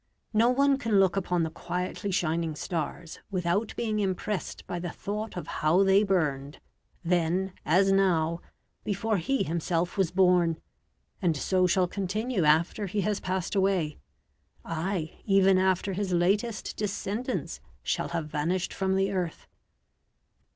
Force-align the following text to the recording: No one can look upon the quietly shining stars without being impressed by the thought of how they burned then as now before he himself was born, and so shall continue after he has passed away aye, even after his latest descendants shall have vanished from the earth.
No 0.33 0.49
one 0.49 0.79
can 0.79 0.99
look 0.99 1.15
upon 1.15 1.43
the 1.43 1.51
quietly 1.51 2.09
shining 2.09 2.55
stars 2.55 3.19
without 3.29 3.71
being 3.77 3.99
impressed 3.99 4.65
by 4.65 4.79
the 4.79 4.89
thought 4.89 5.37
of 5.37 5.45
how 5.61 5.83
they 5.83 6.01
burned 6.01 6.59
then 7.03 7.53
as 7.67 7.91
now 7.91 8.41
before 8.83 9.17
he 9.19 9.43
himself 9.43 9.99
was 9.99 10.09
born, 10.09 10.59
and 11.21 11.37
so 11.37 11.67
shall 11.67 11.87
continue 11.87 12.45
after 12.45 12.87
he 12.87 13.01
has 13.01 13.19
passed 13.19 13.53
away 13.53 13.99
aye, 14.65 15.21
even 15.25 15.59
after 15.59 15.93
his 15.93 16.11
latest 16.11 16.75
descendants 16.75 17.59
shall 17.83 18.07
have 18.07 18.27
vanished 18.27 18.73
from 18.73 18.95
the 18.95 19.11
earth. 19.11 19.45